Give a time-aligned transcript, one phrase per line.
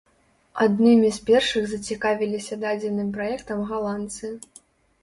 [0.65, 4.35] Аднымі з першых зацікавіліся дадзеным праектам галандцы.